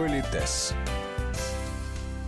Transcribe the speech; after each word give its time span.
Политес. 0.00 0.72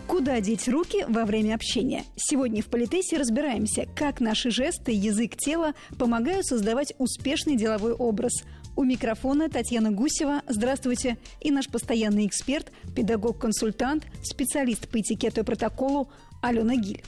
Куда 0.06 0.40
деть 0.40 0.68
руки 0.68 1.06
во 1.08 1.24
время 1.24 1.54
общения? 1.54 2.04
Сегодня 2.16 2.62
в 2.62 2.66
Политесе 2.66 3.16
разбираемся, 3.16 3.86
как 3.96 4.20
наши 4.20 4.50
жесты, 4.50 4.92
язык 4.92 5.38
тела 5.38 5.72
помогают 5.98 6.44
создавать 6.44 6.92
успешный 6.98 7.56
деловой 7.56 7.94
образ. 7.94 8.44
У 8.76 8.84
микрофона 8.84 9.48
Татьяна 9.48 9.90
Гусева. 9.90 10.42
Здравствуйте. 10.48 11.16
И 11.40 11.50
наш 11.50 11.66
постоянный 11.66 12.26
эксперт, 12.26 12.70
педагог-консультант, 12.94 14.04
специалист 14.22 14.86
по 14.86 15.00
этикету 15.00 15.40
и 15.40 15.44
протоколу 15.44 16.10
Алена 16.42 16.76
Гиль. 16.76 17.02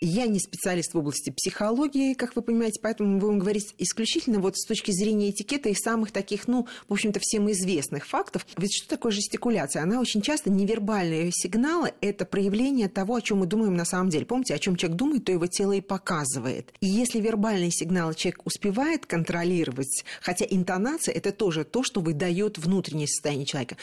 Я 0.00 0.26
не 0.26 0.38
специалист 0.38 0.92
в 0.92 0.98
области 0.98 1.30
психологии, 1.30 2.14
как 2.14 2.36
вы 2.36 2.42
понимаете, 2.42 2.80
поэтому 2.82 3.10
мы 3.10 3.18
будем 3.20 3.38
говорить 3.38 3.74
исключительно 3.78 4.38
вот 4.38 4.58
с 4.58 4.66
точки 4.66 4.90
зрения 4.90 5.30
этикета 5.30 5.70
и 5.70 5.74
самых 5.74 6.10
таких, 6.10 6.46
ну, 6.46 6.66
в 6.88 6.92
общем-то, 6.92 7.20
всем 7.22 7.50
известных 7.50 8.06
фактов. 8.06 8.46
Ведь 8.58 8.74
что 8.74 8.88
такое 8.88 9.12
жестикуляция? 9.12 9.82
Она 9.82 10.00
очень 10.00 10.20
часто 10.20 10.50
невербальные 10.50 11.30
сигналы– 11.32 11.94
это 12.00 12.26
проявление 12.26 12.88
того, 12.88 13.14
о 13.14 13.22
чем 13.22 13.38
мы 13.38 13.46
думаем 13.46 13.76
на 13.76 13.84
самом 13.86 14.10
деле. 14.10 14.26
Помните, 14.26 14.54
о 14.54 14.58
чем 14.58 14.76
человек 14.76 14.98
думает, 14.98 15.24
то 15.24 15.32
его 15.32 15.46
тело 15.46 15.72
и 15.72 15.80
показывает. 15.80 16.74
И 16.80 16.86
если 16.86 17.20
вербальные 17.20 17.70
сигналы 17.70 18.14
человек 18.14 18.44
успевает 18.44 19.06
контролировать, 19.06 20.04
хотя 20.20 20.44
интонация– 20.44 21.14
это 21.14 21.32
тоже 21.32 21.64
то, 21.64 21.82
что 21.82 22.00
выдает 22.00 22.58
внутреннее 22.58 23.08
состояние 23.08 23.46
человека, 23.46 23.76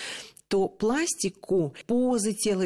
то 0.52 0.68
пластику, 0.68 1.74
позы 1.88 2.34
тела, 2.34 2.66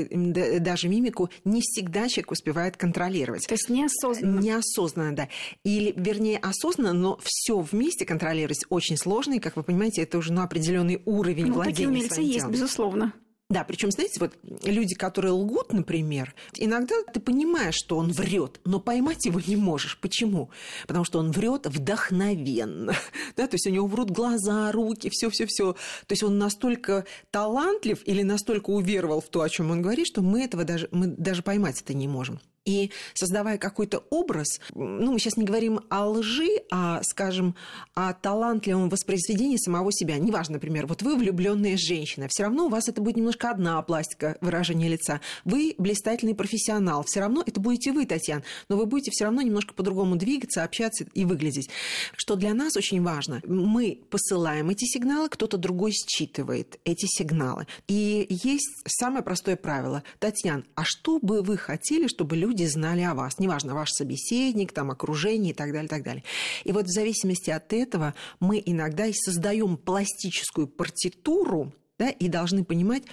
даже 0.60 0.90
мимику 0.90 1.30
не 1.44 1.62
всегда 1.62 2.10
человек 2.10 2.32
успевает 2.32 2.78
контролировать. 2.78 3.45
То 3.48 3.54
есть 3.54 3.70
неосознанно. 3.70 4.40
Неосознанно, 4.40 5.16
да. 5.16 5.30
Или, 5.64 5.94
вернее, 5.96 6.40
осознанно, 6.40 6.94
но 6.94 7.20
все 7.24 7.60
вместе 7.60 8.06
контролировать 8.06 8.66
очень 8.70 8.98
сложно, 8.98 9.34
и, 9.34 9.40
как 9.40 9.56
вы 9.56 9.64
понимаете, 9.64 10.02
это 10.02 10.18
уже 10.18 10.34
ну, 10.34 10.42
определенный 10.42 11.02
уровень 11.06 11.48
ну, 11.48 11.56
владения 11.56 11.74
такие 11.74 11.90
умельцы 11.90 12.22
есть, 12.22 12.40
телом. 12.40 12.52
безусловно. 12.52 13.14
Да, 13.48 13.64
причем, 13.64 13.92
знаете, 13.92 14.20
вот 14.20 14.34
люди, 14.64 14.96
которые 14.96 15.32
лгут, 15.32 15.72
например, 15.72 16.34
иногда 16.56 16.96
ты 17.14 17.20
понимаешь, 17.20 17.76
что 17.76 17.98
он 17.98 18.12
врет, 18.12 18.60
но 18.66 18.80
поймать 18.80 19.26
его 19.26 19.40
не 19.40 19.56
можешь. 19.56 20.00
Почему? 20.00 20.50
Потому 20.88 21.06
что 21.06 21.20
он 21.20 21.32
врет 21.32 21.68
вдохновенно. 21.68 22.94
Да, 23.36 23.48
то 23.48 23.56
есть 23.56 23.68
у 23.68 23.70
него 23.70 23.86
врут 23.86 24.12
глаза, 24.12 24.72
руки, 24.72 25.10
все, 25.12 25.30
все, 25.30 25.46
все. 25.46 25.74
То 25.74 26.14
есть 26.14 26.24
он 26.24 26.38
настолько 26.38 27.06
талантлив 27.32 28.02
или 28.06 28.24
настолько 28.24 28.70
уверовал 28.70 29.22
в 29.22 29.28
то, 29.28 29.42
о 29.42 29.50
чем 29.50 29.72
он 29.72 29.82
говорит, 29.82 30.08
что 30.08 30.22
мы 30.22 30.44
этого 30.44 30.64
даже, 30.64 30.88
мы 30.92 31.08
даже 31.08 31.44
поймать 31.44 31.82
это 31.82 31.94
не 31.94 32.08
можем. 32.08 32.40
И 32.66 32.92
создавая 33.14 33.60
какой-то 33.60 34.04
образ, 34.10 34.60
ну, 34.74 35.14
мы 35.14 35.20
сейчас 35.20 35.38
не 35.38 35.46
говорим 35.46 35.82
о 35.90 36.10
лжи, 36.10 36.50
а, 36.72 37.02
скажем, 37.04 37.56
о 37.94 38.14
талантливом 38.14 38.90
воспроизведении 38.90 39.58
самого 39.58 39.92
себя. 39.92 40.18
Неважно, 40.18 40.54
например, 40.54 40.88
вот 40.88 41.04
вы 41.04 41.16
влюбленная 41.16 41.78
женщина, 41.78 42.28
все 42.28 42.44
равно 42.44 42.66
у 42.66 42.70
вас 42.70 42.90
это 42.90 43.02
будет 43.02 43.18
немножко 43.18 43.52
одна 43.52 43.80
пластика 43.84 44.38
выражения 44.42 44.90
лица. 44.90 45.22
Вы 45.44 45.76
блистательный 45.78 46.34
профессионал, 46.34 47.04
все 47.04 47.20
равно 47.20 47.44
это 47.46 47.60
будете 47.60 47.92
вы, 47.92 48.06
Татьяна, 48.08 48.44
но 48.68 48.78
вы 48.78 48.88
будете 48.88 49.12
все 49.12 49.26
равно 49.26 49.42
немножко 49.42 49.76
по-другому 49.76 50.16
двигаться, 50.16 50.64
общаться 50.64 51.06
и 51.14 51.24
выглядеть. 51.24 51.70
Что 52.16 52.36
для 52.36 52.54
нас 52.56 52.76
очень 52.76 53.04
важно, 53.04 53.42
мы 53.46 54.00
посылаем 54.10 54.70
эти 54.70 54.86
сигналы, 54.86 55.30
кто-то 55.30 55.58
другой 55.58 55.92
считывает 55.92 56.80
эти 56.84 57.06
сигналы. 57.06 57.68
И 57.88 58.26
есть 58.30 58.70
самое 58.88 59.24
простое 59.24 59.56
правило. 59.56 60.04
Татьяна, 60.20 60.64
а 60.74 60.84
что 60.84 61.20
бы 61.20 61.44
вы 61.44 61.58
хотели, 61.58 62.08
чтобы 62.08 62.36
люди 62.36 62.55
люди 62.56 62.68
знали 62.70 63.02
о 63.02 63.14
вас. 63.14 63.38
Неважно, 63.40 63.76
ваш 63.76 63.90
собеседник, 63.92 64.72
там, 64.72 64.92
окружение 64.92 65.52
и 65.52 65.56
так 65.56 65.72
далее, 65.72 65.86
и 65.86 65.90
так 65.90 66.04
далее. 66.04 66.24
И 66.64 66.72
вот 66.72 66.86
в 66.86 66.92
зависимости 66.92 67.50
от 67.50 67.74
этого 67.74 68.14
мы 68.40 68.62
иногда 68.66 69.06
и 69.06 69.14
создаем 69.14 69.78
пластическую 69.78 70.68
партитуру, 70.68 71.74
да, 72.00 72.10
и 72.10 72.30
должны 72.30 72.64
понимать, 72.64 73.04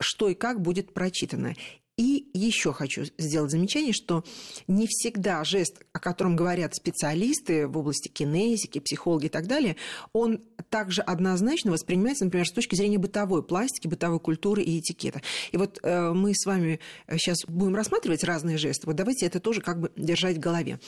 что 0.00 0.28
и 0.28 0.34
как 0.34 0.60
будет 0.60 0.94
прочитано. 0.94 1.54
И 1.98 2.30
еще 2.32 2.72
хочу 2.72 3.04
сделать 3.18 3.50
замечание, 3.50 3.92
что 3.92 4.24
не 4.68 4.86
всегда 4.86 5.42
жест, 5.42 5.82
о 5.92 5.98
котором 5.98 6.36
говорят 6.36 6.76
специалисты 6.76 7.66
в 7.66 7.76
области 7.76 8.06
кинезики, 8.06 8.78
психологи 8.78 9.26
и 9.26 9.28
так 9.28 9.48
далее, 9.48 9.74
он 10.12 10.40
также 10.70 11.02
однозначно 11.02 11.72
воспринимается, 11.72 12.24
например, 12.24 12.46
с 12.46 12.52
точки 12.52 12.76
зрения 12.76 12.98
бытовой 12.98 13.42
пластики, 13.42 13.88
бытовой 13.88 14.20
культуры 14.20 14.62
и 14.62 14.78
этикета. 14.78 15.22
И 15.50 15.56
вот 15.56 15.80
э, 15.82 16.12
мы 16.12 16.34
с 16.34 16.46
вами 16.46 16.78
сейчас 17.10 17.44
будем 17.46 17.74
рассматривать 17.74 18.22
разные 18.22 18.58
жесты. 18.58 18.86
Вот 18.86 18.94
давайте 18.94 19.26
это 19.26 19.40
тоже 19.40 19.60
как 19.60 19.80
бы 19.80 19.90
держать 19.96 20.36
в 20.36 20.40
голове. 20.40 20.78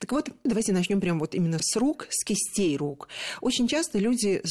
Так 0.00 0.10
вот, 0.10 0.28
давайте 0.42 0.72
начнем 0.72 1.00
прямо 1.00 1.20
вот 1.20 1.36
именно 1.36 1.58
с 1.60 1.76
рук, 1.76 2.08
с 2.10 2.24
кистей 2.24 2.76
рук. 2.76 3.08
Очень 3.40 3.68
часто 3.68 3.98
люди 3.98 4.42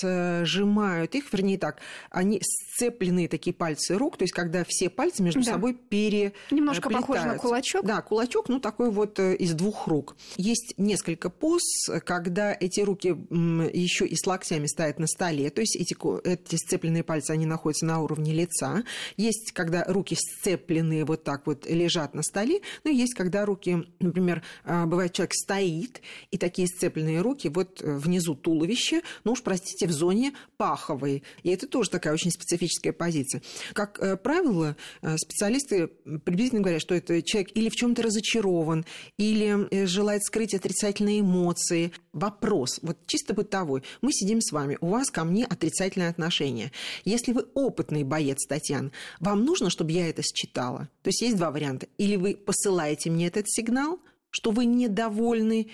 сжимают 0.00 1.16
их, 1.16 1.32
вернее 1.32 1.58
так, 1.58 1.80
они 2.10 2.40
сцепленные 2.42 3.26
такие 3.26 3.52
пальцы 3.52 3.98
рук, 3.98 4.16
то 4.16 4.22
есть 4.22 4.32
когда 4.32 4.64
все 4.64 4.88
пальцы 4.88 5.24
между 5.24 5.47
да. 5.48 5.54
собой 5.54 5.74
пере 5.74 6.32
Немножко 6.50 6.90
похоже 6.90 7.24
на 7.26 7.38
кулачок. 7.38 7.84
Да, 7.84 8.02
кулачок, 8.02 8.48
ну 8.48 8.60
такой 8.60 8.90
вот 8.90 9.18
э, 9.18 9.34
из 9.36 9.54
двух 9.54 9.86
рук. 9.86 10.16
Есть 10.36 10.74
несколько 10.76 11.30
поз, 11.30 11.62
когда 12.04 12.56
эти 12.58 12.80
руки 12.80 13.08
еще 13.08 14.06
и 14.06 14.16
с 14.16 14.26
локтями 14.26 14.66
стоят 14.66 14.98
на 14.98 15.06
столе, 15.06 15.50
то 15.50 15.60
есть 15.60 15.76
эти, 15.76 15.96
эти 16.26 16.56
сцепленные 16.56 17.02
пальцы, 17.02 17.30
они 17.30 17.46
находятся 17.46 17.86
на 17.86 18.00
уровне 18.00 18.32
лица. 18.32 18.84
Есть, 19.16 19.52
когда 19.52 19.84
руки 19.84 20.16
сцепленные 20.16 21.04
вот 21.04 21.24
так 21.24 21.46
вот 21.46 21.66
лежат 21.66 22.14
на 22.14 22.22
столе, 22.22 22.60
ну, 22.84 22.92
есть, 22.92 23.14
когда 23.14 23.44
руки, 23.44 23.84
например, 24.00 24.42
а, 24.64 24.86
бывает, 24.86 25.12
человек 25.12 25.34
стоит, 25.34 26.00
и 26.30 26.38
такие 26.38 26.68
сцепленные 26.68 27.20
руки 27.20 27.48
вот 27.48 27.80
э, 27.82 27.96
внизу 27.96 28.34
туловища, 28.34 29.02
ну 29.24 29.32
уж, 29.32 29.42
простите, 29.42 29.86
в 29.86 29.92
зоне 29.92 30.34
паховой. 30.56 31.22
И 31.42 31.50
это 31.50 31.66
тоже 31.66 31.90
такая 31.90 32.12
очень 32.12 32.30
специфическая 32.30 32.92
позиция. 32.92 33.42
Как 33.72 33.98
э, 34.00 34.16
правило, 34.16 34.76
специалисты 35.16 35.37
специалисты 35.38 35.86
приблизительно 36.24 36.62
говорят, 36.62 36.82
что 36.82 36.96
это 36.96 37.22
человек 37.22 37.50
или 37.54 37.68
в 37.68 37.76
чем-то 37.76 38.02
разочарован, 38.02 38.84
или 39.18 39.68
э, 39.70 39.86
желает 39.86 40.24
скрыть 40.24 40.52
отрицательные 40.52 41.20
эмоции. 41.20 41.92
Вопрос, 42.12 42.80
вот 42.82 42.98
чисто 43.06 43.34
бытовой. 43.34 43.84
Мы 44.02 44.12
сидим 44.12 44.40
с 44.40 44.50
вами, 44.50 44.78
у 44.80 44.88
вас 44.88 45.10
ко 45.10 45.22
мне 45.22 45.44
отрицательное 45.44 46.10
отношение. 46.10 46.72
Если 47.04 47.32
вы 47.32 47.46
опытный 47.54 48.02
боец, 48.02 48.44
Татьяна, 48.48 48.90
вам 49.20 49.44
нужно, 49.44 49.70
чтобы 49.70 49.92
я 49.92 50.08
это 50.08 50.22
считала? 50.22 50.88
То 51.02 51.10
есть 51.10 51.22
есть 51.22 51.36
два 51.36 51.52
варианта. 51.52 51.86
Или 51.98 52.16
вы 52.16 52.34
посылаете 52.34 53.10
мне 53.10 53.28
этот 53.28 53.48
сигнал, 53.48 54.00
что 54.30 54.50
вы 54.50 54.64
недовольны, 54.64 55.68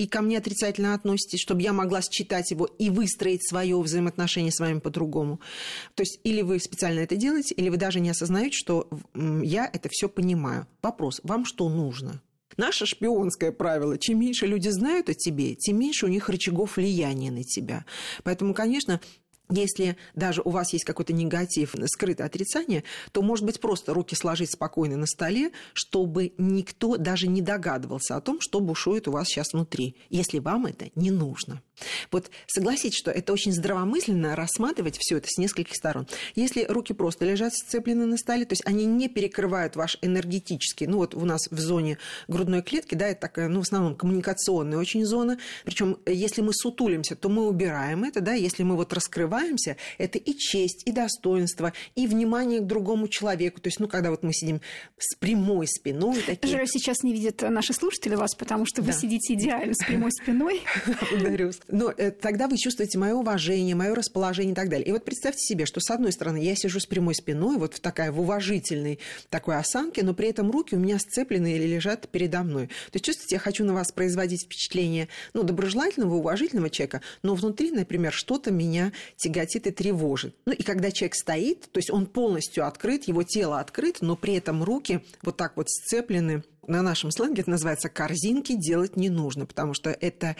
и 0.00 0.06
ко 0.06 0.22
мне 0.22 0.38
отрицательно 0.38 0.94
относитесь, 0.94 1.40
чтобы 1.40 1.60
я 1.60 1.74
могла 1.74 2.00
считать 2.00 2.50
его 2.50 2.64
и 2.64 2.88
выстроить 2.88 3.46
свое 3.46 3.78
взаимоотношение 3.78 4.50
с 4.50 4.58
вами 4.58 4.78
по-другому. 4.78 5.40
То 5.94 6.02
есть 6.02 6.20
или 6.24 6.40
вы 6.40 6.58
специально 6.58 7.00
это 7.00 7.16
делаете, 7.16 7.54
или 7.54 7.68
вы 7.68 7.76
даже 7.76 8.00
не 8.00 8.08
осознаете, 8.08 8.56
что 8.56 8.88
я 9.14 9.68
это 9.70 9.90
все 9.90 10.08
понимаю. 10.08 10.66
Вопрос, 10.80 11.20
вам 11.22 11.44
что 11.44 11.68
нужно? 11.68 12.22
Наше 12.56 12.86
шпионское 12.86 13.52
правило, 13.52 13.98
чем 13.98 14.20
меньше 14.20 14.46
люди 14.46 14.70
знают 14.70 15.10
о 15.10 15.14
тебе, 15.14 15.54
тем 15.54 15.78
меньше 15.78 16.06
у 16.06 16.08
них 16.08 16.30
рычагов 16.30 16.78
влияния 16.78 17.30
на 17.30 17.44
тебя. 17.44 17.84
Поэтому, 18.24 18.54
конечно, 18.54 19.02
если 19.50 19.96
даже 20.14 20.42
у 20.44 20.50
вас 20.50 20.72
есть 20.72 20.84
какой-то 20.84 21.12
негатив, 21.12 21.74
скрытое 21.86 22.26
отрицание, 22.26 22.84
то, 23.12 23.22
может 23.22 23.44
быть, 23.44 23.60
просто 23.60 23.94
руки 23.94 24.14
сложить 24.14 24.52
спокойно 24.52 24.96
на 24.96 25.06
столе, 25.06 25.50
чтобы 25.72 26.32
никто 26.38 26.96
даже 26.96 27.26
не 27.28 27.42
догадывался 27.42 28.16
о 28.16 28.20
том, 28.20 28.40
что 28.40 28.60
бушует 28.60 29.08
у 29.08 29.12
вас 29.12 29.28
сейчас 29.28 29.52
внутри, 29.52 29.96
если 30.08 30.38
вам 30.38 30.66
это 30.66 30.90
не 30.94 31.10
нужно. 31.10 31.62
Вот 32.10 32.30
согласитесь, 32.46 32.98
что 32.98 33.10
это 33.10 33.32
очень 33.32 33.52
здравомысленно 33.52 34.36
рассматривать 34.36 34.98
все 34.98 35.18
это 35.18 35.28
с 35.28 35.38
нескольких 35.38 35.74
сторон. 35.74 36.06
Если 36.34 36.64
руки 36.64 36.92
просто 36.92 37.24
лежат 37.24 37.54
сцеплены 37.54 38.06
на 38.06 38.16
столе, 38.16 38.44
то 38.44 38.52
есть 38.52 38.62
они 38.66 38.84
не 38.84 39.08
перекрывают 39.08 39.76
ваш 39.76 39.98
энергетический, 40.02 40.86
ну 40.86 40.98
вот 40.98 41.14
у 41.14 41.24
нас 41.24 41.48
в 41.50 41.58
зоне 41.58 41.98
грудной 42.28 42.62
клетки, 42.62 42.94
да, 42.94 43.08
это 43.08 43.20
такая, 43.22 43.48
ну 43.48 43.60
в 43.60 43.62
основном 43.62 43.94
коммуникационная 43.94 44.78
очень 44.78 45.04
зона, 45.04 45.38
причем 45.64 45.98
если 46.06 46.42
мы 46.42 46.52
сутулимся, 46.52 47.16
то 47.16 47.28
мы 47.28 47.46
убираем 47.46 48.04
это, 48.04 48.20
да, 48.20 48.34
если 48.34 48.62
мы 48.62 48.76
вот 48.76 48.92
раскрываемся, 48.92 49.76
это 49.98 50.18
и 50.18 50.36
честь, 50.36 50.82
и 50.86 50.92
достоинство, 50.92 51.72
и 51.94 52.06
внимание 52.06 52.60
к 52.60 52.66
другому 52.66 53.08
человеку, 53.08 53.60
то 53.60 53.68
есть, 53.68 53.80
ну 53.80 53.88
когда 53.88 54.10
вот 54.10 54.22
мы 54.22 54.32
сидим 54.32 54.60
с 54.98 55.16
прямой 55.16 55.66
спиной. 55.66 56.20
Такие... 56.26 56.56
Жаль, 56.56 56.68
сейчас 56.68 57.02
не 57.02 57.12
видят 57.12 57.42
наши 57.42 57.72
слушатели 57.72 58.14
вас, 58.14 58.34
потому 58.34 58.66
что 58.66 58.82
вы 58.82 58.88
да. 58.88 58.98
сидите 58.98 59.34
идеально 59.34 59.74
с 59.74 59.84
прямой 59.84 60.12
спиной. 60.12 60.62
Благодарю. 61.10 61.52
Но 61.72 61.92
э, 61.96 62.10
тогда 62.10 62.48
вы 62.48 62.56
чувствуете 62.56 62.98
мое 62.98 63.14
уважение, 63.14 63.74
мое 63.74 63.94
расположение 63.94 64.52
и 64.52 64.54
так 64.54 64.68
далее. 64.68 64.86
И 64.86 64.92
вот 64.92 65.04
представьте 65.04 65.40
себе, 65.40 65.66
что 65.66 65.80
с 65.80 65.90
одной 65.90 66.12
стороны 66.12 66.38
я 66.38 66.54
сижу 66.54 66.80
с 66.80 66.86
прямой 66.86 67.14
спиной, 67.14 67.56
вот 67.56 67.74
в 67.74 67.80
такая 67.80 68.12
в 68.12 68.20
уважительной 68.20 68.98
такой 69.28 69.56
осанке, 69.56 70.02
но 70.02 70.14
при 70.14 70.28
этом 70.28 70.50
руки 70.50 70.74
у 70.74 70.78
меня 70.78 70.98
сцеплены 70.98 71.54
или 71.54 71.66
лежат 71.66 72.08
передо 72.08 72.42
мной. 72.42 72.66
То 72.66 72.94
есть 72.94 73.04
чувствуете, 73.04 73.36
я 73.36 73.38
хочу 73.38 73.64
на 73.64 73.74
вас 73.74 73.92
производить 73.92 74.44
впечатление 74.44 75.08
ну, 75.34 75.42
доброжелательного, 75.42 76.14
уважительного 76.14 76.70
человека, 76.70 77.02
но 77.22 77.34
внутри, 77.34 77.70
например, 77.70 78.12
что-то 78.12 78.50
меня 78.50 78.92
тяготит 79.16 79.66
и 79.66 79.70
тревожит. 79.70 80.34
Ну 80.46 80.52
и 80.52 80.62
когда 80.62 80.90
человек 80.90 81.14
стоит, 81.14 81.70
то 81.70 81.78
есть 81.78 81.90
он 81.90 82.06
полностью 82.06 82.66
открыт, 82.66 83.04
его 83.04 83.22
тело 83.22 83.60
открыто, 83.60 84.04
но 84.04 84.16
при 84.16 84.34
этом 84.34 84.62
руки 84.64 85.00
вот 85.22 85.36
так 85.36 85.56
вот 85.56 85.70
сцеплены 85.70 86.42
на 86.70 86.82
нашем 86.82 87.10
сленге 87.10 87.42
это 87.42 87.50
называется 87.50 87.88
корзинки 87.88 88.54
делать 88.56 88.96
не 88.96 89.10
нужно, 89.10 89.46
потому 89.46 89.74
что 89.74 89.90
это, 89.90 90.36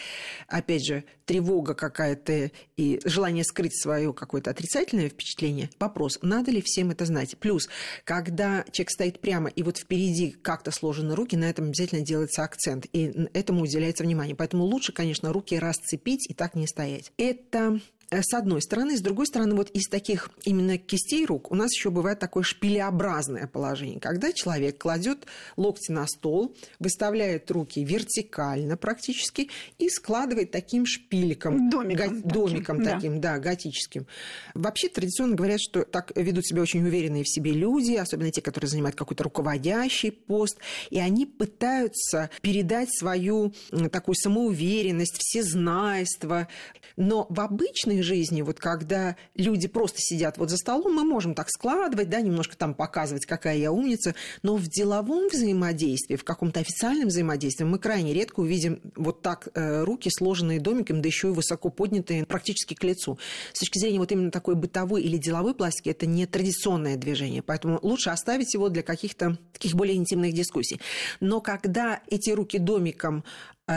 опять 0.48 0.86
же, 0.86 1.04
тревога 1.26 1.74
какая-то 1.74 2.50
и 2.76 3.00
желание 3.04 3.44
скрыть 3.44 3.80
свое 3.80 4.12
какое-то 4.12 4.50
отрицательное 4.50 5.08
впечатление. 5.08 5.70
Вопрос, 5.78 6.18
надо 6.22 6.50
ли 6.50 6.62
всем 6.64 6.90
это 6.90 7.04
знать? 7.04 7.36
Плюс, 7.38 7.68
когда 8.04 8.64
человек 8.72 8.90
стоит 8.90 9.20
прямо 9.20 9.48
и 9.48 9.62
вот 9.62 9.78
впереди 9.78 10.30
как-то 10.30 10.70
сложены 10.70 11.14
руки, 11.14 11.36
на 11.36 11.50
этом 11.50 11.66
обязательно 11.66 12.00
делается 12.00 12.42
акцент, 12.42 12.86
и 12.92 13.28
этому 13.34 13.62
уделяется 13.62 14.04
внимание. 14.04 14.34
Поэтому 14.34 14.64
лучше, 14.64 14.92
конечно, 14.92 15.32
руки 15.32 15.58
расцепить 15.58 16.28
и 16.30 16.34
так 16.34 16.54
не 16.54 16.66
стоять. 16.66 17.12
Это 17.16 17.80
с 18.10 18.34
одной 18.34 18.60
стороны. 18.60 18.96
С 18.96 19.00
другой 19.00 19.26
стороны, 19.26 19.54
вот 19.54 19.70
из 19.70 19.88
таких 19.88 20.30
именно 20.44 20.78
кистей 20.78 21.24
рук 21.26 21.52
у 21.52 21.54
нас 21.54 21.72
еще 21.72 21.90
бывает 21.90 22.18
такое 22.18 22.42
шпилеобразное 22.42 23.46
положение, 23.46 24.00
когда 24.00 24.32
человек 24.32 24.78
кладет 24.78 25.26
локти 25.56 25.92
на 25.92 26.06
стол, 26.06 26.54
выставляет 26.80 27.50
руки 27.50 27.84
вертикально 27.84 28.76
практически 28.76 29.48
и 29.78 29.88
складывает 29.88 30.50
таким 30.50 30.86
шпиликом. 30.86 31.70
Домиком. 31.70 32.20
Го- 32.20 32.28
домиком 32.28 32.78
таким, 32.78 32.94
таким 32.94 33.20
да. 33.20 33.34
да, 33.34 33.38
готическим. 33.38 34.06
Вообще 34.54 34.88
традиционно 34.88 35.36
говорят, 35.36 35.60
что 35.60 35.84
так 35.84 36.12
ведут 36.16 36.46
себя 36.46 36.62
очень 36.62 36.84
уверенные 36.84 37.22
в 37.22 37.28
себе 37.28 37.52
люди, 37.52 37.92
особенно 37.94 38.32
те, 38.32 38.42
которые 38.42 38.68
занимают 38.68 38.96
какой-то 38.96 39.24
руководящий 39.24 40.10
пост, 40.10 40.58
и 40.90 40.98
они 40.98 41.26
пытаются 41.26 42.30
передать 42.42 42.88
свою 42.92 43.52
такую 43.92 44.16
самоуверенность, 44.16 45.18
всезнайство. 45.18 46.48
Но 46.96 47.26
в 47.30 47.40
обычной 47.40 47.99
обычной 48.00 48.02
жизни, 48.02 48.42
вот 48.42 48.58
когда 48.58 49.16
люди 49.34 49.68
просто 49.68 49.98
сидят 50.00 50.38
вот 50.38 50.50
за 50.50 50.56
столом, 50.56 50.94
мы 50.94 51.04
можем 51.04 51.34
так 51.34 51.48
складывать, 51.50 52.08
да, 52.08 52.20
немножко 52.20 52.56
там 52.56 52.74
показывать, 52.74 53.26
какая 53.26 53.56
я 53.56 53.72
умница, 53.72 54.14
но 54.42 54.56
в 54.56 54.66
деловом 54.66 55.28
взаимодействии, 55.28 56.16
в 56.16 56.24
каком-то 56.24 56.60
официальном 56.60 57.08
взаимодействии 57.08 57.64
мы 57.64 57.78
крайне 57.78 58.12
редко 58.12 58.40
увидим 58.40 58.80
вот 58.96 59.22
так 59.22 59.48
э, 59.54 59.84
руки, 59.84 60.10
сложенные 60.10 60.60
домиком, 60.60 61.02
да 61.02 61.08
еще 61.08 61.28
и 61.28 61.32
высоко 61.32 61.70
поднятые 61.70 62.24
практически 62.24 62.74
к 62.74 62.84
лицу. 62.84 63.18
С 63.52 63.60
точки 63.60 63.78
зрения 63.78 63.98
вот 63.98 64.12
именно 64.12 64.30
такой 64.30 64.54
бытовой 64.54 65.02
или 65.02 65.16
деловой 65.16 65.54
пластики, 65.54 65.90
это 65.90 66.06
не 66.06 66.26
традиционное 66.26 66.96
движение, 66.96 67.42
поэтому 67.42 67.78
лучше 67.82 68.10
оставить 68.10 68.54
его 68.54 68.68
для 68.68 68.82
каких-то 68.82 69.38
таких 69.52 69.74
более 69.74 69.96
интимных 69.96 70.32
дискуссий. 70.32 70.80
Но 71.20 71.40
когда 71.40 72.00
эти 72.08 72.30
руки 72.30 72.58
домиком 72.58 73.24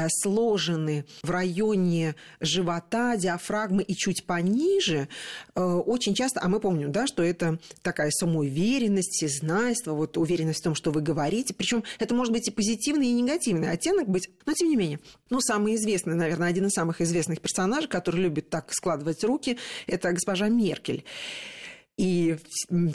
сложены 0.10 1.06
в 1.24 1.30
районе 1.30 2.16
живота, 2.40 3.16
диафрагмы 3.16 3.84
и 3.84 3.96
чуть 3.96 4.26
пониже, 4.26 5.08
э, 5.56 5.62
очень 5.62 6.14
часто, 6.14 6.40
а 6.42 6.48
мы 6.48 6.60
помним, 6.60 6.92
да, 6.92 7.08
что 7.08 7.24
это 7.24 7.60
такая 7.82 8.10
самоуверенность, 8.12 9.12
всезнайство, 9.12 9.94
вот 9.94 10.18
уверенность 10.18 10.60
в 10.60 10.64
том, 10.64 10.76
что 10.76 10.92
вы 10.92 11.02
говорите. 11.02 11.54
Причем 11.54 11.84
это 12.00 12.16
может 12.16 12.34
быть 12.34 12.48
и 12.48 12.52
позитивный, 12.52 13.08
и 13.08 13.14
негативный 13.14 13.70
оттенок 13.70 14.08
быть, 14.08 14.30
но 14.46 14.54
тем 14.54 14.70
не 14.70 14.76
менее. 14.76 15.00
Ну, 15.30 15.42
самый 15.42 15.76
известный, 15.76 16.16
наверное, 16.16 16.50
один 16.50 16.68
из 16.68 16.72
самых 16.72 17.02
известных 17.02 17.42
персонажей, 17.42 17.90
который 17.90 18.22
любит 18.22 18.50
так 18.50 18.74
складывать 18.74 19.24
руки, 19.24 19.58
это 19.88 20.12
госпожа 20.12 20.48
Меркель. 20.50 21.04
И 21.96 22.38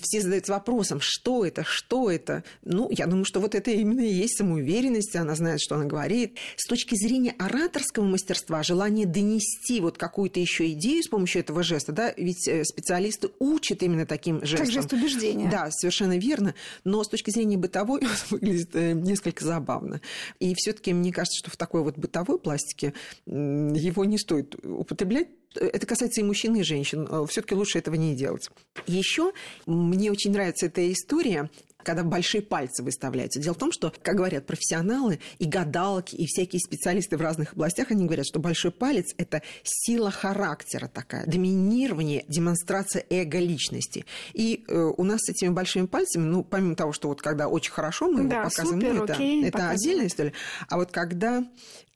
все 0.02 0.20
задаются 0.20 0.52
вопросом, 0.52 0.98
что 1.00 1.44
это, 1.44 1.62
что 1.64 2.10
это. 2.10 2.42
Ну, 2.62 2.90
я 2.90 3.06
думаю, 3.06 3.24
что 3.24 3.38
вот 3.38 3.54
это 3.54 3.70
именно 3.70 4.00
и 4.00 4.12
есть 4.12 4.36
самоуверенность, 4.38 5.14
она 5.14 5.36
знает, 5.36 5.60
что 5.60 5.76
она 5.76 5.84
говорит. 5.84 6.36
С 6.56 6.66
точки 6.66 6.96
зрения 6.96 7.32
ораторского 7.38 8.04
мастерства, 8.04 8.64
желание 8.64 9.06
донести 9.06 9.80
вот 9.80 9.98
какую-то 9.98 10.40
еще 10.40 10.72
идею 10.72 11.04
с 11.04 11.08
помощью 11.08 11.42
этого 11.42 11.62
жеста, 11.62 11.92
да, 11.92 12.12
ведь 12.16 12.48
э, 12.48 12.64
специалисты 12.64 13.30
учат 13.38 13.84
именно 13.84 14.04
таким 14.04 14.44
жестом. 14.44 14.66
Как 14.66 14.74
жест 14.74 14.92
убеждения. 14.92 15.48
Да, 15.48 15.70
совершенно 15.70 16.18
верно. 16.18 16.56
Но 16.82 17.04
с 17.04 17.08
точки 17.08 17.30
зрения 17.30 17.56
бытовой 17.56 18.00
он 18.02 18.08
выглядит 18.30 18.74
э, 18.74 18.94
несколько 18.94 19.44
забавно. 19.44 20.00
И 20.40 20.54
все-таки 20.56 20.92
мне 20.92 21.12
кажется, 21.12 21.38
что 21.38 21.52
в 21.52 21.56
такой 21.56 21.82
вот 21.82 21.96
бытовой 21.96 22.40
пластике 22.40 22.94
его 23.26 24.04
не 24.04 24.18
стоит 24.18 24.56
употреблять, 24.64 25.28
это 25.54 25.86
касается 25.86 26.20
и 26.20 26.24
мужчин, 26.24 26.56
и 26.56 26.62
женщин. 26.62 27.06
Э, 27.10 27.26
Все-таки 27.28 27.54
лучше 27.54 27.78
этого 27.78 27.94
не 27.94 28.14
делать. 28.14 28.50
Еще 28.86 29.32
мне 29.66 30.10
очень 30.10 30.32
нравится 30.32 30.66
эта 30.66 30.92
история 30.92 31.50
когда 31.88 32.02
большие 32.02 32.42
пальцы 32.42 32.82
выставляются. 32.82 33.40
Дело 33.40 33.54
в 33.54 33.58
том, 33.58 33.72
что, 33.72 33.92
как 34.02 34.16
говорят 34.16 34.46
профессионалы 34.46 35.20
и 35.38 35.46
гадалки, 35.46 36.16
и 36.16 36.26
всякие 36.26 36.60
специалисты 36.60 37.16
в 37.16 37.22
разных 37.22 37.54
областях, 37.54 37.90
они 37.90 38.04
говорят, 38.04 38.26
что 38.26 38.40
большой 38.40 38.72
палец– 38.72 39.14
это 39.16 39.42
сила 39.62 40.10
характера 40.10 40.90
такая, 40.92 41.24
доминирование, 41.24 42.24
демонстрация 42.28 43.06
эго 43.08 43.38
личности. 43.38 44.04
И 44.34 44.64
э, 44.68 44.92
у 44.96 45.02
нас 45.02 45.20
с 45.22 45.30
этими 45.30 45.48
большими 45.48 45.86
пальцами, 45.86 46.24
ну, 46.24 46.44
помимо 46.44 46.74
того, 46.74 46.92
что 46.92 47.08
вот 47.08 47.22
когда 47.22 47.48
очень 47.48 47.72
хорошо 47.72 48.08
мы 48.10 48.24
да, 48.24 48.40
его 48.40 48.44
показываем, 48.50 48.80
супер, 48.80 48.94
ну, 48.94 49.04
это, 49.04 49.12
окей, 49.14 49.44
это 49.44 49.70
отдельная 49.70 50.06
история. 50.08 50.32
А 50.68 50.76
вот 50.76 50.90
когда 50.90 51.44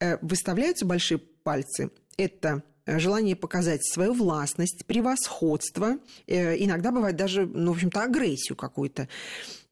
э, 0.01 0.17
выставляются 0.23 0.87
большие 0.87 1.19
пальцы, 1.19 1.91
это 2.17 2.63
желание 2.87 3.37
показать 3.37 3.85
свою 3.85 4.13
властность, 4.13 4.85
превосходство, 4.87 5.99
э, 6.27 6.57
иногда 6.63 6.91
бывает 6.91 7.17
даже, 7.17 7.47
ну, 7.47 7.73
в 7.73 7.77
общем-то, 7.77 8.03
агрессию 8.03 8.57
какую-то. 8.57 9.09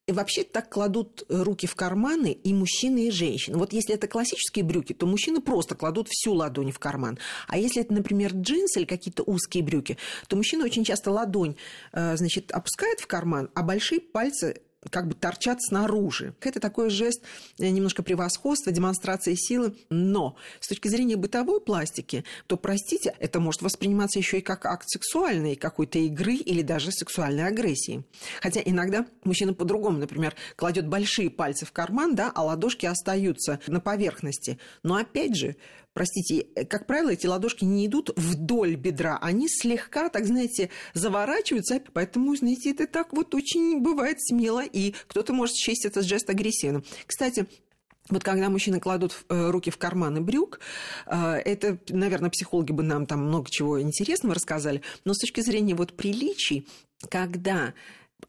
И 0.06 0.12
вообще 0.12 0.42
так 0.42 0.68
кладут 0.68 1.24
руки 1.28 1.68
в 1.68 1.76
карманы 1.76 2.32
и 2.32 2.52
мужчины, 2.52 3.06
и 3.06 3.10
женщины. 3.12 3.56
Вот 3.56 3.72
если 3.72 3.94
это 3.94 4.08
классические 4.08 4.64
брюки, 4.64 4.92
то 4.92 5.06
мужчины 5.06 5.40
просто 5.40 5.76
кладут 5.76 6.08
всю 6.10 6.32
ладонь 6.32 6.72
в 6.72 6.80
карман. 6.80 7.16
А 7.46 7.56
если 7.56 7.82
это, 7.82 7.94
например, 7.94 8.32
джинсы 8.34 8.80
или 8.80 8.86
какие-то 8.86 9.22
узкие 9.22 9.62
брюки, 9.62 9.98
то 10.26 10.34
мужчина 10.34 10.64
очень 10.64 10.82
часто 10.82 11.12
ладонь, 11.12 11.54
э, 11.92 12.16
значит, 12.16 12.50
опускает 12.50 12.98
в 12.98 13.06
карман, 13.06 13.50
а 13.54 13.62
большие 13.62 14.00
пальцы 14.00 14.60
как 14.88 15.08
бы 15.08 15.14
торчат 15.14 15.62
снаружи. 15.62 16.34
Это 16.40 16.58
такой 16.58 16.88
жест 16.88 17.22
э, 17.58 17.68
немножко 17.68 18.02
превосходства, 18.02 18.72
демонстрации 18.72 19.34
силы. 19.34 19.74
Но 19.90 20.36
с 20.60 20.68
точки 20.68 20.88
зрения 20.88 21.16
бытовой 21.16 21.60
пластики, 21.60 22.24
то, 22.46 22.56
простите, 22.56 23.14
это 23.18 23.40
может 23.40 23.60
восприниматься 23.60 24.18
еще 24.18 24.38
и 24.38 24.42
как 24.42 24.64
акт 24.64 24.88
сексуальной 24.88 25.56
какой-то 25.56 25.98
игры 25.98 26.34
или 26.34 26.62
даже 26.62 26.92
сексуальной 26.92 27.46
агрессии. 27.46 28.04
Хотя 28.40 28.62
иногда 28.64 29.06
мужчина 29.24 29.52
по-другому, 29.52 29.98
например, 29.98 30.34
кладет 30.56 30.88
большие 30.88 31.28
пальцы 31.28 31.66
в 31.66 31.72
карман, 31.72 32.14
да, 32.14 32.32
а 32.34 32.44
ладошки 32.44 32.86
остаются 32.86 33.60
на 33.66 33.80
поверхности. 33.80 34.58
Но 34.82 34.96
опять 34.96 35.36
же, 35.36 35.56
простите, 35.92 36.46
э, 36.54 36.64
как 36.64 36.86
правило, 36.86 37.10
эти 37.10 37.26
ладошки 37.26 37.64
не 37.64 37.86
идут 37.86 38.10
вдоль 38.16 38.76
бедра, 38.76 39.18
они 39.20 39.48
слегка, 39.48 40.08
так 40.08 40.26
знаете, 40.26 40.70
заворачиваются, 40.94 41.80
поэтому, 41.92 42.34
знаете, 42.36 42.70
это 42.70 42.86
так 42.86 43.12
вот 43.12 43.34
очень 43.34 43.80
бывает 43.80 44.18
смело, 44.20 44.64
и 44.64 44.94
кто-то 45.06 45.32
может 45.32 45.56
счесть 45.56 45.84
этот 45.84 46.04
жест 46.04 46.28
агрессивным. 46.30 46.84
Кстати, 47.06 47.46
вот 48.08 48.24
когда 48.24 48.50
мужчины 48.50 48.80
кладут 48.80 49.24
э, 49.28 49.50
руки 49.50 49.70
в 49.70 49.78
карманы 49.78 50.20
брюк, 50.20 50.60
э, 51.06 51.34
это, 51.44 51.78
наверное, 51.88 52.30
психологи 52.30 52.72
бы 52.72 52.82
нам 52.82 53.06
там 53.06 53.26
много 53.26 53.50
чего 53.50 53.80
интересного 53.80 54.34
рассказали, 54.34 54.82
но 55.04 55.14
с 55.14 55.18
точки 55.18 55.40
зрения 55.40 55.74
вот 55.74 55.96
приличий, 55.96 56.66
когда 57.08 57.74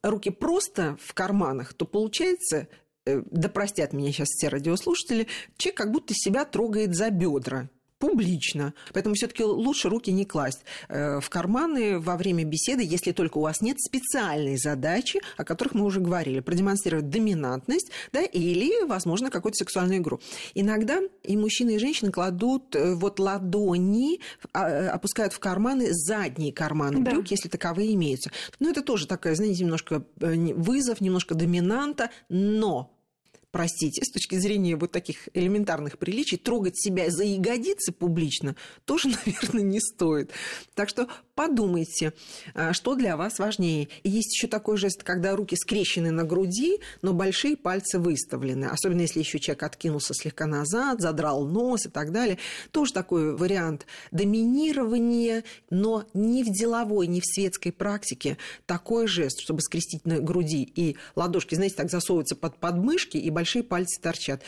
руки 0.04 0.30
просто 0.30 0.98
в 1.02 1.14
карманах, 1.14 1.74
то 1.74 1.86
получается 1.86 2.68
да 3.06 3.50
простят 3.50 3.94
меня 3.94 4.12
сейчас 4.12 4.30
все 4.30 4.48
радиослушатели, 4.48 5.28
человек 5.58 5.78
как 5.78 5.92
будто 5.92 6.14
себя 6.14 6.46
трогает 6.46 6.96
за 6.96 7.10
бедра 7.10 7.70
публично. 8.02 8.74
Поэтому 8.94 9.16
все-таки 9.16 9.44
лучше 9.44 9.88
руки 9.88 10.12
не 10.12 10.26
класть 10.26 10.66
э, 10.90 11.20
в 11.20 11.30
карманы 11.30 12.00
во 12.00 12.18
время 12.18 12.44
беседы, 12.44 12.84
если 12.84 13.12
только 13.12 13.38
у 13.38 13.42
вас 13.42 13.62
нет 13.62 13.80
специальной 13.80 14.58
задачи, 14.58 15.22
о 15.38 15.46
которых 15.46 15.76
мы 15.76 15.86
уже 15.86 16.00
говорили, 16.02 16.40
продемонстрировать 16.40 17.10
доминантность, 17.10 17.92
да, 18.12 18.22
или, 18.22 18.86
возможно, 18.86 19.30
какую-то 19.30 19.58
сексуальную 19.58 20.00
игру. 20.00 20.20
Иногда 20.56 21.00
и 21.24 21.38
мужчины, 21.38 21.76
и 21.76 21.78
женщины 21.78 22.12
кладут 22.12 22.76
э, 22.76 22.96
вот 22.96 23.20
ладони, 23.20 24.20
а, 24.52 24.90
опускают 24.90 25.34
в 25.34 25.40
карманы 25.40 25.90
задние 25.92 26.52
карманы 26.52 27.04
да. 27.04 27.12
брюк, 27.12 27.28
если 27.28 27.50
таковые 27.50 27.94
имеются. 27.94 28.32
Но 28.60 28.70
это 28.72 28.82
тоже 28.82 29.06
такая, 29.06 29.36
знаете, 29.36 29.64
немножко 29.64 30.04
вызов, 30.18 31.02
немножко 31.02 31.36
доминанта, 31.36 32.10
но 32.30 32.92
простите, 33.52 34.04
с 34.04 34.12
точки 34.12 34.36
зрения 34.36 34.76
вот 34.76 34.92
таких 34.92 35.30
элементарных 35.34 35.98
приличий, 35.98 36.38
трогать 36.38 36.80
себя 36.80 37.10
за 37.10 37.24
ягодицы 37.24 37.92
публично 37.92 38.56
тоже, 38.86 39.10
наверное, 39.26 39.64
не 39.64 39.80
стоит. 39.80 40.32
Так 40.74 40.90
что 40.90 41.08
подумайте, 41.36 42.14
а, 42.54 42.74
что 42.74 42.96
для 42.96 43.18
вас 43.18 43.40
важнее. 43.40 43.88
И 44.04 44.10
есть 44.10 44.34
еще 44.34 44.48
такой 44.48 44.78
жест, 44.78 45.04
когда 45.04 45.36
руки 45.36 45.56
скрещены 45.56 46.12
на 46.12 46.24
груди, 46.24 46.80
но 47.02 47.14
большие 47.14 47.58
пальцы 47.58 48.00
выставлены. 48.00 48.66
Особенно 48.66 49.02
если 49.02 49.20
еще 49.20 49.40
человек 49.40 49.64
откинулся 49.64 50.14
слегка 50.14 50.46
назад, 50.46 51.02
задрал 51.02 51.46
нос 51.46 51.86
и 51.86 51.90
так 51.90 52.12
далее. 52.12 52.38
Тоже 52.72 52.94
такой 52.94 53.36
вариант 53.36 53.86
доминирования, 54.12 55.44
но 55.70 56.06
не 56.14 56.44
в 56.44 56.50
деловой, 56.50 57.08
не 57.08 57.22
в 57.22 57.26
светской 57.26 57.72
практике. 57.72 58.38
Такой 58.66 59.08
жест, 59.08 59.40
чтобы 59.42 59.62
скрестить 59.62 60.06
на 60.06 60.20
груди 60.20 60.64
и 60.64 60.98
ладошки, 61.16 61.56
знаете, 61.56 61.76
так 61.76 61.90
засовываются 61.90 62.36
под 62.36 62.58
подмышки 62.58 63.18
и 63.18 63.30
большие 63.30 63.64
пальцы 63.64 64.00
торчат. 64.02 64.42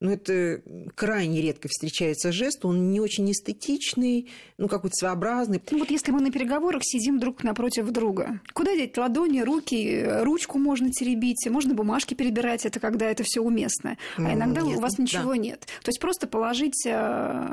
Но 0.00 0.12
это 0.12 0.62
крайне 0.94 1.42
редко 1.42 1.68
встречается 1.68 2.32
жест, 2.32 2.64
он 2.64 2.90
не 2.90 3.00
очень 3.00 3.30
эстетичный, 3.30 4.28
ну, 4.56 4.66
какой-то 4.66 4.96
своеобразный. 4.96 5.62
Ну, 5.70 5.78
вот 5.78 5.90
если 5.90 6.10
мы 6.10 6.20
на 6.20 6.32
переговорах 6.32 6.82
сидим 6.82 7.18
друг 7.18 7.44
напротив 7.44 7.90
друга, 7.90 8.40
куда 8.54 8.74
деть 8.74 8.96
ладони, 8.96 9.40
руки, 9.40 10.04
ручку 10.22 10.58
можно 10.58 10.90
теребить, 10.90 11.46
можно 11.50 11.74
бумажки 11.74 12.14
перебирать, 12.14 12.64
это 12.64 12.80
когда 12.80 13.06
это 13.06 13.22
все 13.24 13.40
уместно. 13.40 13.98
А 14.16 14.32
иногда 14.32 14.62
нет, 14.62 14.78
у 14.78 14.80
вас 14.80 14.98
ничего 14.98 15.32
да. 15.32 15.36
нет. 15.36 15.60
То 15.82 15.90
есть 15.90 16.00
просто 16.00 16.26
положить 16.26 16.86
э, 16.86 16.90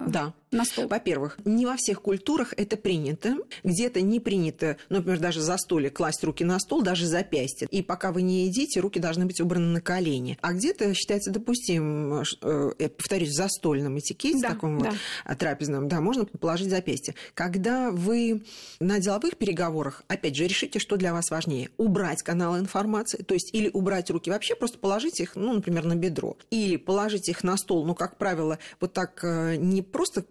да. 0.08 0.34
На 0.52 0.66
стол. 0.66 0.88
Во-первых, 0.88 1.38
не 1.46 1.66
во 1.66 1.76
всех 1.78 2.02
культурах 2.02 2.54
это 2.58 2.78
принято. 2.78 3.38
Где-то 3.64 4.02
не 4.02 4.20
принято, 4.20 4.78
например, 4.90 5.20
даже 5.20 5.42
за 5.42 5.58
столик 5.58 5.96
класть 5.96 6.24
руки 6.24 6.44
на 6.44 6.60
стол, 6.60 6.82
даже 6.82 7.06
запястье. 7.06 7.68
И 7.72 7.82
пока 7.82 8.12
вы 8.12 8.22
не 8.22 8.46
едите, 8.46 8.80
руки 8.80 9.00
должны 9.00 9.26
быть 9.26 9.42
убраны 9.42 9.68
на 9.68 9.82
колени. 9.82 10.38
А 10.42 10.54
где-то 10.54 10.94
считается 10.94 11.32
допустим, 11.32 12.24
э, 12.42 12.72
я 12.80 12.90
повторюсь, 12.90 13.30
в 13.30 13.36
застольном 13.36 14.00
этикете, 14.00 14.40
да, 14.42 14.50
таком 14.50 14.80
да. 14.80 14.94
вот 15.26 15.38
трапезном, 15.38 15.88
да, 15.88 16.02
можно 16.02 16.26
положить 16.26 16.70
запястье. 16.70 17.16
Когда 17.34 17.92
вы 17.92 18.44
на 18.80 19.00
деловых 19.00 19.38
переговорах, 19.38 20.04
опять 20.08 20.36
же, 20.36 20.48
решите, 20.48 20.80
что 20.80 20.98
для 20.98 21.14
вас 21.14 21.30
важнее. 21.30 21.70
Убрать 21.78 22.24
каналы 22.24 22.60
информации, 22.60 23.24
то 23.24 23.34
есть 23.34 23.54
или 23.54 23.70
убрать 23.72 24.10
руки 24.10 24.30
вообще, 24.30 24.56
просто 24.56 24.80
положить 24.80 25.20
их, 25.20 25.36
ну, 25.36 25.54
например, 25.54 25.86
на 25.86 25.96
бедро. 25.96 26.38
Или 26.50 26.78
положить 26.78 27.30
их 27.30 27.44
на 27.44 27.58
стол, 27.58 27.86
ну, 27.86 27.96
как 27.96 28.18
правило, 28.18 28.60
вот 28.80 28.94
так 28.94 29.24
э, 29.24 29.56
не 29.58 29.82
просто 29.82 30.26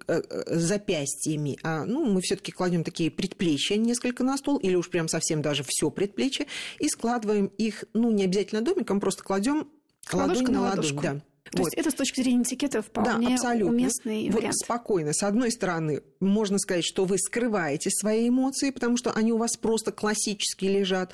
запястьями, 0.46 1.58
а, 1.62 1.84
ну, 1.84 2.04
мы 2.04 2.20
все 2.20 2.36
таки 2.36 2.52
кладем 2.52 2.84
такие 2.84 3.10
предплечья 3.10 3.76
несколько 3.76 4.24
на 4.24 4.36
стол, 4.36 4.58
или 4.58 4.74
уж 4.74 4.88
прям 4.88 5.08
совсем 5.08 5.42
даже 5.42 5.64
все 5.66 5.90
предплечье, 5.90 6.46
и 6.78 6.88
складываем 6.88 7.46
их, 7.58 7.84
ну, 7.92 8.10
не 8.10 8.24
обязательно 8.24 8.62
домиком, 8.62 9.00
просто 9.00 9.22
кладем 9.22 9.68
ладошку 10.12 10.52
на 10.52 10.60
ладошку. 10.62 11.02
да. 11.02 11.20
То 11.52 11.62
вот. 11.62 11.66
есть 11.66 11.76
это 11.76 11.90
с 11.90 11.94
точки 11.94 12.22
зрения 12.22 12.42
этикета 12.42 12.82
вполне 12.82 13.28
да, 13.28 13.34
абсолютно. 13.34 13.72
уместный 13.72 14.26
вот 14.30 14.38
вариант. 14.38 14.56
Спокойно. 14.56 15.12
С 15.12 15.22
одной 15.22 15.52
стороны, 15.52 16.02
можно 16.18 16.58
сказать, 16.58 16.84
что 16.84 17.04
вы 17.04 17.18
скрываете 17.18 17.88
свои 17.90 18.28
эмоции, 18.28 18.70
потому 18.70 18.96
что 18.96 19.12
они 19.12 19.32
у 19.32 19.36
вас 19.36 19.56
просто 19.56 19.92
классически 19.92 20.64
лежат. 20.64 21.12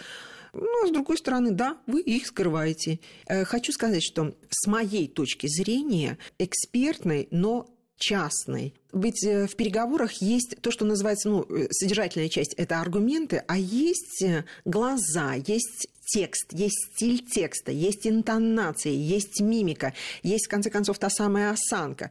Ну, 0.54 0.84
а 0.84 0.88
с 0.88 0.90
другой 0.90 1.18
стороны, 1.18 1.50
да, 1.50 1.78
вы 1.86 2.00
их 2.00 2.26
скрываете. 2.26 3.00
Э, 3.26 3.44
хочу 3.44 3.72
сказать, 3.72 4.02
что 4.02 4.34
с 4.50 4.66
моей 4.66 5.06
точки 5.06 5.46
зрения, 5.46 6.18
экспертной, 6.38 7.28
но 7.30 7.66
частной. 8.02 8.74
Ведь 8.92 9.24
э, 9.24 9.46
в 9.46 9.54
переговорах 9.54 10.14
есть 10.14 10.56
то, 10.60 10.70
что 10.70 10.84
называется, 10.84 11.28
ну, 11.28 11.46
э, 11.48 11.68
содержательная 11.70 12.28
часть– 12.28 12.54
это 12.56 12.80
аргументы, 12.80 13.44
а 13.46 13.56
есть 13.56 14.24
глаза, 14.64 15.34
есть 15.34 15.88
текст, 16.12 16.52
есть 16.52 16.94
стиль 16.94 17.24
текста, 17.24 17.70
есть 17.70 18.06
интонация, 18.06 18.92
есть 18.92 19.40
мимика, 19.40 19.94
есть, 20.22 20.46
в 20.46 20.50
конце 20.50 20.68
концов, 20.68 20.98
та 20.98 21.10
самая 21.10 21.52
осанка. 21.52 22.10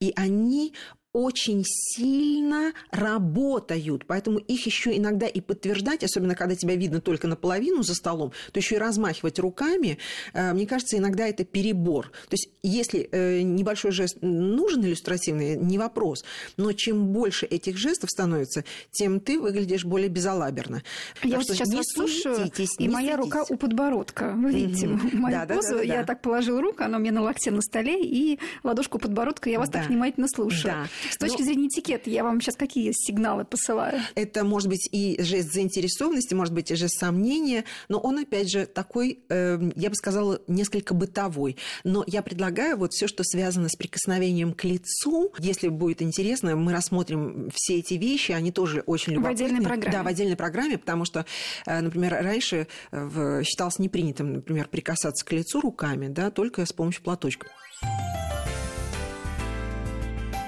И 0.00 0.12
они 0.14 0.72
очень 1.14 1.62
сильно 1.64 2.72
работают, 2.90 4.04
поэтому 4.04 4.38
их 4.38 4.66
еще 4.66 4.94
иногда 4.96 5.26
и 5.26 5.40
подтверждать, 5.40 6.02
особенно 6.02 6.34
когда 6.34 6.56
тебя 6.56 6.74
видно 6.74 7.00
только 7.00 7.28
наполовину 7.28 7.82
за 7.84 7.94
столом, 7.94 8.32
то 8.52 8.58
еще 8.58 8.74
и 8.74 8.78
размахивать 8.78 9.38
руками, 9.38 9.98
э, 10.32 10.52
мне 10.52 10.66
кажется, 10.66 10.98
иногда 10.98 11.26
это 11.26 11.44
перебор. 11.44 12.10
То 12.28 12.32
есть 12.32 12.50
если 12.64 13.08
э, 13.12 13.42
небольшой 13.42 13.92
жест 13.92 14.18
нужен 14.22 14.84
иллюстративный, 14.84 15.56
не 15.56 15.78
вопрос, 15.78 16.24
но 16.56 16.72
чем 16.72 17.06
больше 17.12 17.46
этих 17.46 17.78
жестов 17.78 18.10
становится, 18.10 18.64
тем 18.90 19.20
ты 19.20 19.38
выглядишь 19.38 19.84
более 19.84 20.08
безалаберно. 20.08 20.82
Я 21.22 21.36
вот 21.36 21.46
сейчас 21.46 21.72
вас 21.72 21.86
слушаю, 21.94 22.50
и 22.78 22.88
моя 22.88 23.16
рука 23.16 23.44
у 23.48 23.56
подбородка. 23.56 24.32
Вы 24.36 24.52
видите 24.52 24.86
mm-hmm. 24.86 25.16
мою 25.16 25.36
да, 25.46 25.54
позу, 25.54 25.68
да, 25.68 25.78
да, 25.78 25.86
да, 25.86 25.94
я 25.94 26.04
так 26.04 26.22
положила 26.22 26.60
руку, 26.60 26.82
она 26.82 26.98
у 26.98 27.00
меня 27.00 27.12
на 27.12 27.22
локте 27.22 27.52
на 27.52 27.62
столе, 27.62 28.02
и 28.02 28.40
ладошку 28.64 28.98
подбородка, 28.98 29.48
я 29.48 29.60
вас 29.60 29.68
да. 29.68 29.78
так 29.78 29.88
внимательно 29.88 30.26
слушаю. 30.26 30.74
Да. 30.74 30.88
С 31.10 31.16
точки 31.16 31.40
Но... 31.40 31.44
зрения 31.44 31.68
этикета, 31.68 32.10
я 32.10 32.24
вам 32.24 32.40
сейчас 32.40 32.56
какие 32.56 32.92
сигналы 32.92 33.44
посылаю? 33.44 34.00
Это 34.14 34.44
может 34.44 34.68
быть 34.68 34.88
и 34.92 35.16
жест 35.20 35.52
заинтересованности, 35.52 36.34
может 36.34 36.54
быть 36.54 36.70
и 36.70 36.74
жест 36.74 36.98
сомнения, 36.98 37.64
но 37.88 37.98
он, 37.98 38.18
опять 38.18 38.50
же, 38.50 38.66
такой, 38.66 39.20
э, 39.28 39.58
я 39.76 39.90
бы 39.90 39.94
сказала, 39.94 40.40
несколько 40.46 40.94
бытовой. 40.94 41.56
Но 41.84 42.04
я 42.06 42.22
предлагаю 42.22 42.76
вот 42.76 42.92
все, 42.92 43.06
что 43.06 43.24
связано 43.24 43.68
с 43.68 43.76
прикосновением 43.76 44.54
к 44.54 44.64
лицу, 44.64 45.32
если 45.38 45.68
будет 45.68 46.02
интересно, 46.02 46.56
мы 46.56 46.72
рассмотрим 46.72 47.50
все 47.54 47.78
эти 47.78 47.94
вещи, 47.94 48.32
они 48.32 48.52
тоже 48.52 48.82
очень 48.86 49.14
любопытны. 49.14 49.36
В 49.36 49.40
отдельной 49.40 49.64
программе. 49.64 49.96
Да, 49.96 50.02
в 50.02 50.06
отдельной 50.06 50.36
программе, 50.36 50.78
потому 50.78 51.04
что, 51.04 51.26
э, 51.66 51.80
например, 51.80 52.18
раньше 52.20 52.66
э, 52.92 53.42
считалось 53.44 53.78
непринятым, 53.78 54.34
например, 54.34 54.68
прикасаться 54.68 55.24
к 55.24 55.32
лицу 55.32 55.60
руками, 55.60 56.08
да, 56.08 56.30
только 56.30 56.64
с 56.66 56.72
помощью 56.72 57.02
платочка. 57.02 57.48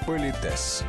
Политес. 0.07 0.83